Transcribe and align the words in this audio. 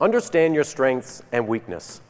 Understand 0.00 0.54
your 0.54 0.64
strengths 0.64 1.22
and 1.32 1.48
weakness. 1.48 2.00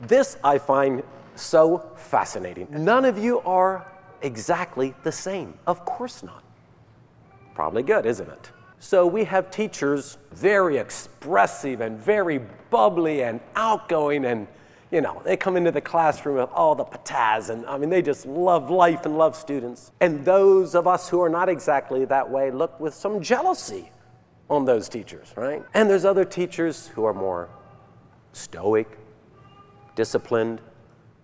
This 0.00 0.36
I 0.42 0.58
find 0.58 1.02
so 1.34 1.90
fascinating. 1.96 2.68
None 2.70 3.04
of 3.04 3.18
you 3.18 3.40
are 3.40 3.86
exactly 4.22 4.94
the 5.02 5.12
same. 5.12 5.54
Of 5.66 5.84
course 5.84 6.22
not. 6.22 6.42
Probably 7.54 7.82
good, 7.82 8.06
isn't 8.06 8.28
it? 8.28 8.50
So 8.78 9.06
we 9.06 9.24
have 9.24 9.50
teachers 9.50 10.18
very 10.32 10.78
expressive 10.78 11.80
and 11.80 11.98
very 11.98 12.40
bubbly 12.70 13.22
and 13.22 13.40
outgoing 13.54 14.24
and 14.24 14.48
you 14.90 15.00
know, 15.00 15.22
they 15.24 15.38
come 15.38 15.56
into 15.56 15.70
the 15.70 15.80
classroom 15.80 16.36
with 16.36 16.50
all 16.52 16.74
the 16.74 16.84
pataz, 16.84 17.48
and 17.48 17.64
I 17.64 17.78
mean, 17.78 17.88
they 17.88 18.02
just 18.02 18.26
love 18.26 18.70
life 18.70 19.06
and 19.06 19.16
love 19.16 19.34
students. 19.34 19.90
And 20.00 20.22
those 20.22 20.74
of 20.74 20.86
us 20.86 21.08
who 21.08 21.22
are 21.22 21.30
not 21.30 21.48
exactly 21.48 22.04
that 22.04 22.28
way 22.28 22.50
look 22.50 22.78
with 22.78 22.92
some 22.92 23.22
jealousy 23.22 23.90
on 24.52 24.66
those 24.66 24.86
teachers, 24.86 25.32
right? 25.34 25.64
And 25.72 25.88
there's 25.88 26.04
other 26.04 26.26
teachers 26.26 26.86
who 26.88 27.04
are 27.04 27.14
more 27.14 27.48
stoic, 28.32 28.98
disciplined, 29.94 30.60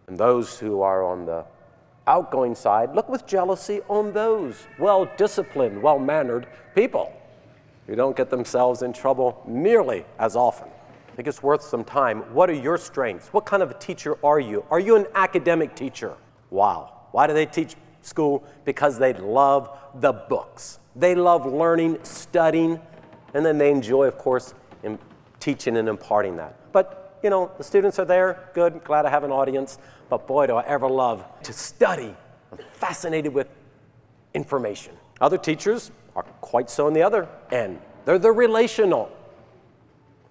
and 0.06 0.16
those 0.16 0.58
who 0.58 0.80
are 0.80 1.04
on 1.04 1.26
the 1.26 1.44
outgoing 2.06 2.54
side 2.54 2.94
look 2.94 3.06
with 3.10 3.26
jealousy 3.26 3.82
on 3.88 4.14
those 4.14 4.66
well 4.78 5.10
disciplined, 5.18 5.82
well 5.82 5.98
mannered 5.98 6.46
people 6.74 7.12
who 7.86 7.94
don't 7.94 8.16
get 8.16 8.30
themselves 8.30 8.80
in 8.80 8.94
trouble 8.94 9.42
nearly 9.46 10.06
as 10.18 10.34
often. 10.34 10.68
I 11.12 11.14
think 11.14 11.28
it's 11.28 11.42
worth 11.42 11.62
some 11.62 11.84
time. 11.84 12.20
What 12.32 12.48
are 12.48 12.54
your 12.54 12.78
strengths? 12.78 13.28
What 13.28 13.44
kind 13.44 13.62
of 13.62 13.70
a 13.70 13.74
teacher 13.74 14.16
are 14.24 14.40
you? 14.40 14.64
Are 14.70 14.80
you 14.80 14.96
an 14.96 15.06
academic 15.14 15.76
teacher? 15.76 16.16
Wow. 16.48 16.94
Why 17.12 17.26
do 17.26 17.34
they 17.34 17.44
teach 17.44 17.74
school? 18.00 18.42
Because 18.64 18.98
they 18.98 19.12
love 19.12 19.76
the 19.96 20.12
books. 20.12 20.78
They 20.96 21.14
love 21.14 21.44
learning, 21.44 21.98
studying, 22.04 22.80
and 23.34 23.44
then 23.44 23.58
they 23.58 23.70
enjoy, 23.70 24.06
of 24.06 24.18
course, 24.18 24.54
teaching 25.40 25.76
and 25.76 25.88
imparting 25.88 26.36
that. 26.36 26.72
But, 26.72 27.18
you 27.22 27.30
know, 27.30 27.50
the 27.58 27.64
students 27.64 27.98
are 27.98 28.04
there, 28.04 28.48
good, 28.54 28.82
glad 28.84 29.06
I 29.06 29.10
have 29.10 29.24
an 29.24 29.30
audience, 29.30 29.78
but 30.08 30.26
boy, 30.26 30.46
do 30.46 30.56
I 30.56 30.64
ever 30.64 30.88
love 30.88 31.24
to 31.42 31.52
study. 31.52 32.14
I'm 32.50 32.58
fascinated 32.74 33.32
with 33.32 33.48
information. 34.34 34.94
Other 35.20 35.38
teachers 35.38 35.90
are 36.16 36.22
quite 36.40 36.70
so 36.70 36.86
on 36.86 36.92
the 36.92 37.02
other 37.02 37.28
end. 37.50 37.80
They're 38.04 38.18
the 38.18 38.32
relational. 38.32 39.10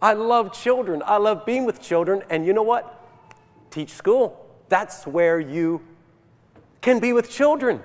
I 0.02 0.14
love 0.14 0.54
children. 0.54 1.02
I 1.06 1.18
love 1.18 1.46
being 1.46 1.66
with 1.66 1.82
children. 1.82 2.24
And 2.30 2.46
you 2.46 2.54
know 2.54 2.64
what? 2.64 2.94
Teach 3.72 3.92
school. 3.92 4.46
That's 4.70 5.06
where 5.06 5.40
you 5.40 5.82
can 6.82 7.00
be 7.00 7.14
with 7.14 7.30
children 7.30 7.82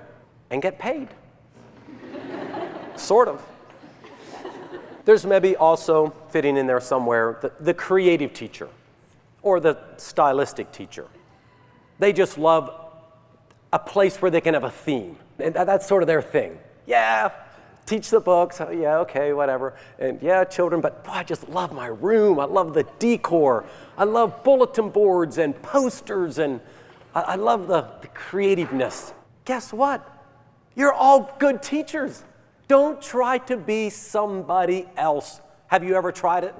and 0.49 0.61
get 0.61 0.79
paid. 0.79 1.09
sort 2.95 3.27
of. 3.27 3.43
There's 5.05 5.25
maybe 5.25 5.55
also 5.55 6.13
fitting 6.29 6.57
in 6.57 6.67
there 6.67 6.79
somewhere 6.79 7.37
the, 7.41 7.51
the 7.59 7.73
creative 7.73 8.33
teacher 8.33 8.69
or 9.41 9.59
the 9.59 9.77
stylistic 9.97 10.71
teacher. 10.71 11.07
They 11.99 12.13
just 12.13 12.37
love 12.37 12.73
a 13.71 13.79
place 13.79 14.21
where 14.21 14.31
they 14.31 14.41
can 14.41 14.53
have 14.53 14.63
a 14.63 14.69
theme. 14.69 15.17
And 15.39 15.53
that's 15.53 15.87
sort 15.87 16.03
of 16.03 16.07
their 16.07 16.21
thing. 16.21 16.57
Yeah, 16.85 17.31
teach 17.85 18.09
the 18.09 18.19
books. 18.19 18.61
Oh, 18.61 18.69
yeah, 18.69 18.99
okay, 18.99 19.33
whatever. 19.33 19.73
And 19.99 20.21
yeah, 20.21 20.43
children, 20.43 20.79
but 20.79 21.03
boy, 21.03 21.11
I 21.11 21.23
just 21.23 21.49
love 21.49 21.73
my 21.73 21.87
room. 21.87 22.39
I 22.39 22.45
love 22.45 22.73
the 22.73 22.85
decor. 22.99 23.65
I 23.97 24.05
love 24.05 24.43
bulletin 24.43 24.89
boards 24.89 25.37
and 25.37 25.59
posters, 25.61 26.37
and 26.37 26.61
I, 27.13 27.21
I 27.21 27.35
love 27.35 27.67
the, 27.67 27.87
the 28.01 28.07
creativeness. 28.09 29.13
Guess 29.45 29.73
what? 29.73 30.07
You're 30.75 30.93
all 30.93 31.35
good 31.39 31.61
teachers. 31.61 32.23
Don't 32.67 33.01
try 33.01 33.37
to 33.39 33.57
be 33.57 33.89
somebody 33.89 34.87
else. 34.95 35.41
Have 35.67 35.83
you 35.83 35.95
ever 35.95 36.11
tried 36.11 36.43
it? 36.43 36.55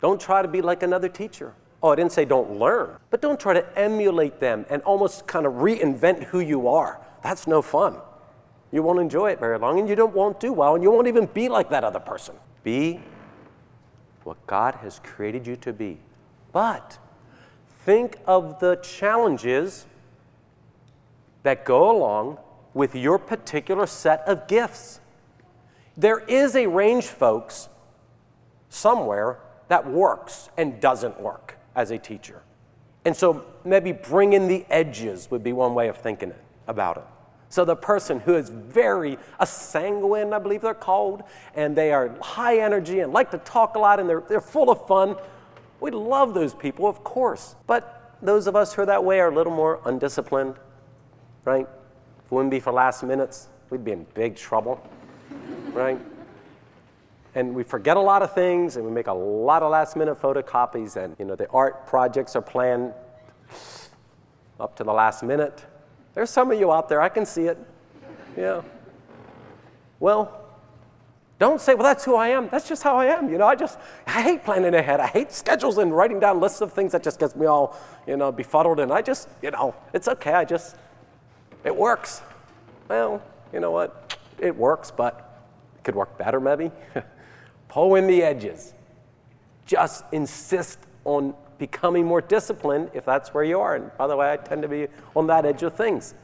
Don't 0.00 0.20
try 0.20 0.42
to 0.42 0.48
be 0.48 0.62
like 0.62 0.82
another 0.82 1.08
teacher. 1.08 1.54
Oh, 1.82 1.90
I 1.90 1.96
didn't 1.96 2.12
say 2.12 2.24
don't 2.24 2.58
learn, 2.58 2.96
but 3.10 3.20
don't 3.20 3.40
try 3.40 3.54
to 3.54 3.78
emulate 3.78 4.38
them 4.38 4.64
and 4.70 4.82
almost 4.82 5.26
kind 5.26 5.46
of 5.46 5.54
reinvent 5.54 6.24
who 6.24 6.40
you 6.40 6.68
are. 6.68 7.00
That's 7.22 7.46
no 7.46 7.60
fun. 7.60 7.96
You 8.70 8.82
won't 8.82 9.00
enjoy 9.00 9.30
it 9.30 9.40
very 9.40 9.58
long 9.58 9.78
and 9.78 9.88
you 9.88 9.94
don't 9.94 10.14
won't 10.14 10.40
do 10.40 10.52
well 10.52 10.74
and 10.74 10.82
you 10.82 10.90
won't 10.90 11.08
even 11.08 11.26
be 11.26 11.48
like 11.48 11.70
that 11.70 11.84
other 11.84 12.00
person. 12.00 12.34
Be 12.62 13.00
what 14.24 14.44
God 14.46 14.76
has 14.76 15.00
created 15.02 15.46
you 15.46 15.56
to 15.56 15.72
be. 15.72 15.98
But 16.52 16.98
think 17.84 18.16
of 18.26 18.60
the 18.60 18.76
challenges 18.76 19.86
that 21.42 21.64
go 21.64 21.90
along 21.90 22.38
with 22.74 22.94
your 22.94 23.18
particular 23.18 23.86
set 23.86 24.20
of 24.26 24.46
gifts. 24.46 25.00
There 25.96 26.20
is 26.20 26.56
a 26.56 26.66
range, 26.66 27.06
folks, 27.06 27.68
somewhere 28.68 29.38
that 29.68 29.86
works 29.88 30.48
and 30.56 30.80
doesn't 30.80 31.20
work 31.20 31.58
as 31.74 31.90
a 31.90 31.98
teacher. 31.98 32.42
And 33.04 33.16
so 33.16 33.44
maybe 33.64 33.92
bring 33.92 34.32
in 34.32 34.48
the 34.48 34.64
edges 34.70 35.30
would 35.30 35.42
be 35.42 35.52
one 35.52 35.74
way 35.74 35.88
of 35.88 35.96
thinking 35.98 36.30
it, 36.30 36.44
about 36.66 36.98
it. 36.98 37.04
So 37.48 37.66
the 37.66 37.76
person 37.76 38.20
who 38.20 38.34
is 38.34 38.48
very 38.48 39.18
a 39.38 39.46
sanguine, 39.46 40.32
I 40.32 40.38
believe 40.38 40.62
they're 40.62 40.72
called, 40.72 41.22
and 41.54 41.76
they 41.76 41.92
are 41.92 42.16
high 42.20 42.60
energy 42.60 43.00
and 43.00 43.12
like 43.12 43.30
to 43.32 43.38
talk 43.38 43.74
a 43.74 43.78
lot 43.78 44.00
and 44.00 44.08
they're, 44.08 44.22
they're 44.26 44.40
full 44.40 44.70
of 44.70 44.86
fun. 44.86 45.16
We 45.80 45.90
love 45.90 46.32
those 46.32 46.54
people, 46.54 46.86
of 46.86 47.04
course. 47.04 47.56
But 47.66 48.16
those 48.22 48.46
of 48.46 48.56
us 48.56 48.72
who 48.72 48.82
are 48.82 48.86
that 48.86 49.04
way 49.04 49.20
are 49.20 49.30
a 49.30 49.34
little 49.34 49.52
more 49.52 49.80
undisciplined, 49.84 50.54
right? 51.44 51.66
If 51.66 52.24
it 52.24 52.32
wouldn't 52.32 52.50
be 52.50 52.60
for 52.60 52.72
last 52.72 53.02
minutes, 53.02 53.48
we'd 53.68 53.84
be 53.84 53.92
in 53.92 54.06
big 54.14 54.36
trouble, 54.36 54.80
right? 55.72 55.98
and 57.34 57.54
we 57.54 57.62
forget 57.62 57.96
a 57.96 58.00
lot 58.00 58.22
of 58.22 58.34
things 58.34 58.76
and 58.76 58.84
we 58.84 58.90
make 58.90 59.06
a 59.06 59.12
lot 59.12 59.62
of 59.62 59.70
last 59.70 59.96
minute 59.96 60.20
photocopies 60.20 60.96
and 60.96 61.16
you 61.18 61.24
know 61.24 61.34
the 61.34 61.48
art 61.48 61.86
projects 61.86 62.36
are 62.36 62.42
planned 62.42 62.92
up 64.60 64.76
to 64.76 64.84
the 64.84 64.92
last 64.92 65.22
minute. 65.22 65.64
There's 66.14 66.30
some 66.30 66.52
of 66.52 66.60
you 66.60 66.72
out 66.72 66.88
there 66.88 67.00
i 67.00 67.08
can 67.08 67.24
see 67.24 67.46
it. 67.46 67.58
Yeah. 68.36 68.62
Well 69.98 70.38
don't 71.38 71.60
say 71.60 71.74
well 71.74 71.84
that's 71.84 72.04
who 72.04 72.14
i 72.16 72.28
am. 72.28 72.48
That's 72.50 72.68
just 72.68 72.82
how 72.82 72.98
i 72.98 73.06
am 73.06 73.30
you 73.30 73.38
know? 73.38 73.46
I 73.46 73.54
just 73.54 73.78
i 74.06 74.22
hate 74.22 74.44
planning 74.44 74.74
ahead. 74.74 75.00
I 75.00 75.06
hate 75.06 75.32
schedules 75.32 75.78
and 75.78 75.96
writing 75.96 76.20
down 76.20 76.38
lists 76.38 76.60
of 76.60 76.72
things 76.72 76.92
that 76.92 77.02
just 77.02 77.18
gets 77.18 77.34
me 77.34 77.46
all 77.46 77.78
you 78.06 78.16
know 78.16 78.30
befuddled 78.30 78.78
and 78.78 78.92
i 78.92 79.00
just 79.00 79.28
you 79.40 79.50
know 79.50 79.74
it's 79.94 80.08
okay. 80.08 80.34
I 80.34 80.44
just 80.44 80.76
it 81.64 81.74
works. 81.74 82.20
Well 82.88 83.22
you 83.54 83.60
know 83.60 83.70
what? 83.70 84.18
It 84.38 84.54
works 84.54 84.90
but 84.90 85.30
could 85.84 85.94
work 85.94 86.16
better 86.18 86.40
maybe 86.40 86.70
pull 87.68 87.94
in 87.94 88.06
the 88.06 88.22
edges. 88.22 88.74
Just 89.66 90.04
insist 90.12 90.78
on 91.04 91.34
becoming 91.58 92.04
more 92.04 92.20
disciplined 92.20 92.90
if 92.92 93.04
that's 93.04 93.32
where 93.32 93.44
you 93.44 93.60
are. 93.60 93.76
And 93.76 93.96
by 93.96 94.06
the 94.06 94.16
way, 94.16 94.32
I 94.32 94.36
tend 94.36 94.62
to 94.62 94.68
be 94.68 94.88
on 95.14 95.26
that 95.28 95.46
edge 95.46 95.62
of 95.62 95.74
things. 95.74 96.14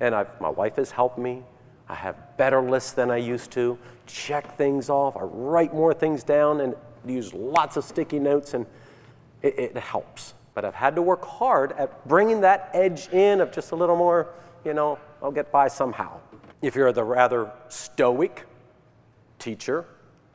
And 0.00 0.14
I've, 0.14 0.40
my 0.40 0.48
wife 0.48 0.76
has 0.76 0.90
helped 0.90 1.18
me. 1.18 1.42
I 1.88 1.94
have 1.94 2.36
better 2.36 2.60
lists 2.60 2.92
than 2.92 3.10
I 3.10 3.18
used 3.18 3.50
to. 3.52 3.78
Check 4.06 4.56
things 4.56 4.90
off. 4.90 5.16
I 5.16 5.22
write 5.22 5.74
more 5.74 5.94
things 5.94 6.22
down 6.22 6.60
and 6.60 6.74
use 7.06 7.32
lots 7.32 7.76
of 7.76 7.84
sticky 7.84 8.18
notes, 8.18 8.54
and 8.54 8.66
it, 9.42 9.58
it 9.58 9.76
helps. 9.76 10.34
But 10.54 10.64
I've 10.64 10.74
had 10.74 10.96
to 10.96 11.02
work 11.02 11.24
hard 11.24 11.72
at 11.72 12.06
bringing 12.08 12.40
that 12.40 12.70
edge 12.72 13.08
in 13.08 13.40
of 13.40 13.52
just 13.52 13.72
a 13.72 13.76
little 13.76 13.96
more, 13.96 14.28
you 14.64 14.74
know, 14.74 14.98
I'll 15.22 15.32
get 15.32 15.52
by 15.52 15.68
somehow. 15.68 16.18
If 16.62 16.74
you're 16.74 16.92
the 16.92 17.04
rather 17.04 17.50
stoic 17.68 18.44
teacher, 19.44 19.84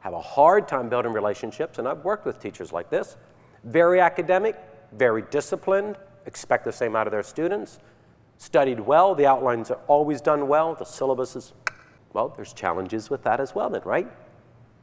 have 0.01 0.13
a 0.13 0.21
hard 0.21 0.67
time 0.67 0.87
building 0.87 1.11
relationships, 1.11 1.79
and 1.79 1.87
I've 1.87 2.05
worked 2.05 2.25
with 2.25 2.39
teachers 2.39 2.71
like 2.71 2.89
this. 2.89 3.17
Very 3.63 3.99
academic, 3.99 4.55
very 4.93 5.23
disciplined, 5.23 5.97
expect 6.27 6.63
the 6.63 6.71
same 6.71 6.95
out 6.95 7.07
of 7.07 7.11
their 7.11 7.23
students, 7.23 7.79
studied 8.37 8.79
well, 8.79 9.15
the 9.15 9.25
outlines 9.25 9.71
are 9.71 9.79
always 9.87 10.21
done 10.21 10.47
well, 10.47 10.75
the 10.75 10.85
syllabus 10.85 11.35
is, 11.35 11.53
well, 12.13 12.29
there's 12.35 12.53
challenges 12.53 13.09
with 13.09 13.23
that 13.23 13.39
as 13.39 13.55
well, 13.55 13.69
then, 13.69 13.81
right? 13.83 14.07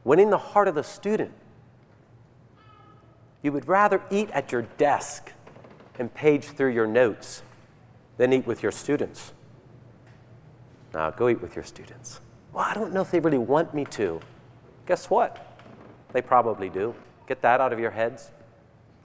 Winning 0.03 0.29
the 0.29 0.37
heart 0.37 0.67
of 0.67 0.75
the 0.75 0.83
student. 0.83 1.31
You 3.41 3.51
would 3.53 3.67
rather 3.67 4.01
eat 4.11 4.29
at 4.31 4.51
your 4.51 4.63
desk 4.77 5.31
and 5.97 6.13
page 6.13 6.43
through 6.43 6.73
your 6.73 6.85
notes 6.85 7.41
than 8.17 8.33
eat 8.33 8.45
with 8.45 8.61
your 8.61 8.71
students. 8.71 9.31
Now, 10.93 11.11
go 11.11 11.29
eat 11.29 11.41
with 11.41 11.55
your 11.55 11.65
students. 11.65 12.19
Well, 12.57 12.65
I 12.67 12.73
don't 12.73 12.91
know 12.91 13.01
if 13.01 13.11
they 13.11 13.19
really 13.19 13.37
want 13.37 13.75
me 13.75 13.85
to. 13.91 14.19
Guess 14.87 15.11
what? 15.11 15.61
They 16.11 16.23
probably 16.23 16.69
do. 16.69 16.95
Get 17.27 17.43
that 17.43 17.61
out 17.61 17.71
of 17.71 17.77
your 17.77 17.91
heads. 17.91 18.31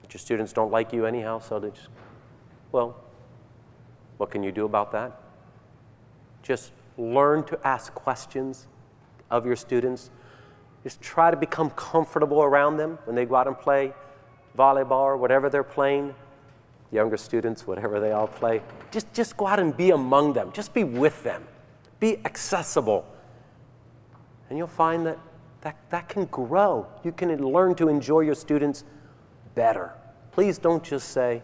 That 0.01 0.11
your 0.11 0.19
students 0.19 0.53
don't 0.53 0.71
like 0.71 0.91
you 0.91 1.05
anyhow, 1.05 1.37
so 1.37 1.59
they 1.59 1.69
just, 1.69 1.89
well, 2.71 2.99
what 4.17 4.31
can 4.31 4.41
you 4.41 4.51
do 4.51 4.65
about 4.65 4.91
that? 4.93 5.21
Just 6.41 6.71
learn 6.97 7.43
to 7.43 7.59
ask 7.63 7.93
questions 7.93 8.65
of 9.29 9.45
your 9.45 9.55
students. 9.55 10.09
Just 10.81 10.99
try 10.99 11.29
to 11.29 11.37
become 11.37 11.69
comfortable 11.69 12.41
around 12.41 12.77
them 12.77 12.97
when 13.03 13.15
they 13.15 13.25
go 13.25 13.35
out 13.35 13.45
and 13.45 13.55
play 13.55 13.93
volleyball 14.57 15.03
or 15.03 15.15
whatever 15.15 15.47
they're 15.51 15.61
playing. 15.61 16.15
Younger 16.91 17.17
students, 17.17 17.67
whatever 17.67 17.99
they 17.99 18.13
all 18.13 18.29
play. 18.29 18.63
Just, 18.89 19.13
just 19.13 19.37
go 19.37 19.45
out 19.45 19.59
and 19.59 19.77
be 19.77 19.91
among 19.91 20.33
them. 20.33 20.51
Just 20.53 20.73
be 20.73 20.83
with 20.83 21.21
them. 21.21 21.43
Be 21.99 22.17
accessible. 22.25 23.12
And 24.53 24.57
you'll 24.59 24.67
find 24.67 25.03
that 25.07 25.17
that, 25.61 25.75
that 25.89 26.07
can 26.07 26.25
grow. 26.25 26.85
You 27.03 27.11
can 27.11 27.35
learn 27.43 27.73
to 27.73 27.87
enjoy 27.87 28.19
your 28.19 28.35
students 28.35 28.83
better. 29.55 29.93
Please 30.31 30.59
don't 30.59 30.83
just 30.83 31.09
say, 31.09 31.41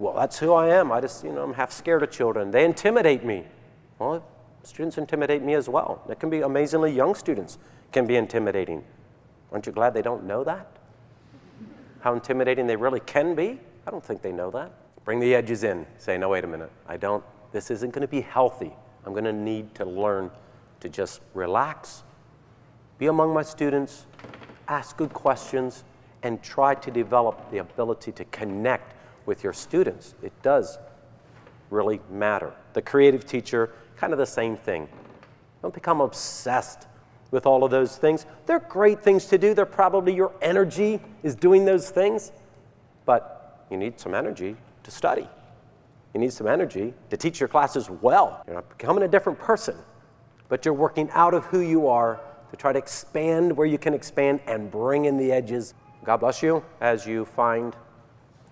well, 0.00 0.14
that's 0.14 0.36
who 0.36 0.52
I 0.52 0.66
am. 0.70 0.90
I 0.90 1.00
just, 1.00 1.22
you 1.22 1.30
know, 1.30 1.44
I'm 1.44 1.54
half 1.54 1.70
scared 1.70 2.02
of 2.02 2.10
children. 2.10 2.50
They 2.50 2.64
intimidate 2.64 3.22
me. 3.22 3.44
Well, 4.00 4.24
students 4.64 4.98
intimidate 4.98 5.44
me 5.44 5.54
as 5.54 5.68
well. 5.68 6.02
It 6.10 6.18
can 6.18 6.28
be 6.28 6.40
amazingly 6.40 6.90
young 6.90 7.14
students 7.14 7.56
can 7.92 8.04
be 8.04 8.16
intimidating. 8.16 8.82
Aren't 9.52 9.66
you 9.66 9.72
glad 9.72 9.94
they 9.94 10.02
don't 10.02 10.24
know 10.24 10.42
that? 10.42 10.76
How 12.00 12.14
intimidating 12.14 12.66
they 12.66 12.74
really 12.74 12.98
can 12.98 13.36
be? 13.36 13.60
I 13.86 13.92
don't 13.92 14.04
think 14.04 14.22
they 14.22 14.32
know 14.32 14.50
that. 14.50 14.72
Bring 15.04 15.20
the 15.20 15.36
edges 15.36 15.62
in. 15.62 15.86
Say, 15.98 16.18
no, 16.18 16.30
wait 16.30 16.42
a 16.42 16.48
minute. 16.48 16.72
I 16.88 16.96
don't, 16.96 17.22
this 17.52 17.70
isn't 17.70 17.92
going 17.92 18.02
to 18.02 18.08
be 18.08 18.22
healthy. 18.22 18.72
I'm 19.06 19.12
going 19.12 19.22
to 19.22 19.32
need 19.32 19.72
to 19.76 19.84
learn 19.84 20.32
to 20.80 20.88
just 20.88 21.20
relax, 21.34 22.02
be 22.98 23.06
among 23.06 23.32
my 23.32 23.42
students, 23.42 24.06
ask 24.66 24.96
good 24.96 25.12
questions, 25.12 25.84
and 26.22 26.42
try 26.42 26.74
to 26.74 26.90
develop 26.90 27.50
the 27.50 27.58
ability 27.58 28.12
to 28.12 28.24
connect 28.26 28.94
with 29.24 29.44
your 29.44 29.52
students. 29.52 30.14
It 30.22 30.32
does 30.42 30.78
really 31.70 32.00
matter. 32.10 32.52
The 32.72 32.82
creative 32.82 33.24
teacher, 33.24 33.72
kind 33.96 34.12
of 34.12 34.18
the 34.18 34.26
same 34.26 34.56
thing. 34.56 34.88
Don't 35.62 35.74
become 35.74 36.00
obsessed 36.00 36.86
with 37.30 37.46
all 37.46 37.62
of 37.62 37.70
those 37.70 37.96
things. 37.96 38.26
They're 38.46 38.60
great 38.60 39.02
things 39.02 39.26
to 39.26 39.38
do. 39.38 39.54
They're 39.54 39.66
probably 39.66 40.14
your 40.14 40.32
energy 40.40 41.00
is 41.22 41.34
doing 41.34 41.64
those 41.64 41.90
things. 41.90 42.32
But 43.04 43.66
you 43.70 43.76
need 43.76 44.00
some 44.00 44.14
energy 44.14 44.56
to 44.82 44.90
study. 44.90 45.28
You 46.14 46.20
need 46.20 46.32
some 46.32 46.46
energy 46.46 46.94
to 47.10 47.16
teach 47.16 47.38
your 47.38 47.48
classes 47.48 47.90
well. 47.90 48.42
You're 48.46 48.56
not 48.56 48.68
becoming 48.70 49.04
a 49.04 49.08
different 49.08 49.38
person, 49.38 49.76
but 50.48 50.64
you're 50.64 50.74
working 50.74 51.10
out 51.12 51.34
of 51.34 51.44
who 51.46 51.60
you 51.60 51.86
are 51.86 52.20
to 52.50 52.56
try 52.56 52.72
to 52.72 52.78
expand 52.78 53.56
where 53.56 53.66
you 53.66 53.78
can 53.78 53.94
expand 53.94 54.40
and 54.46 54.70
bring 54.70 55.04
in 55.04 55.16
the 55.16 55.32
edges. 55.32 55.74
God 56.04 56.18
bless 56.18 56.42
you 56.42 56.64
as 56.80 57.06
you 57.06 57.24
find 57.24 57.74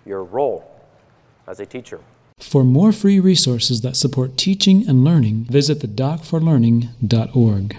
your 0.05 0.25
role 0.25 0.71
as 1.47 1.61
a 1.61 1.67
teacher. 1.67 2.01
For 2.39 2.65
more 2.65 2.93
free 2.93 3.19
resources 3.19 3.81
that 3.81 3.97
support 3.97 4.37
teaching 4.37 4.87
and 4.87 5.05
learning, 5.05 5.45
visit 5.45 5.79
thedockforlearning.org. 5.81 7.77